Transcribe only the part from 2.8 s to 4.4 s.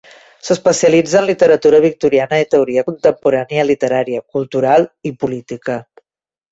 contemporània literària,